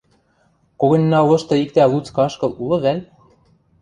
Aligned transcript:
Когыньна 0.79 1.19
лошты 1.27 1.55
иктӓ 1.63 1.83
луцкы 1.91 2.19
ашкыл 2.25 2.51
улы 2.63 2.77
вӓл? 2.83 2.99